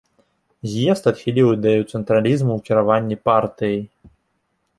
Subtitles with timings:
[0.71, 3.79] З'езд адхіліў ідэю цэнтралізму ў кіраванні партыяй.